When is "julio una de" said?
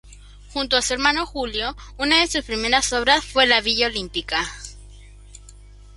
1.27-2.25